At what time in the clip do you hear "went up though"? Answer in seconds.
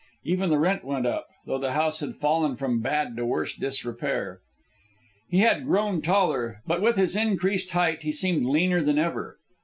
0.83-1.59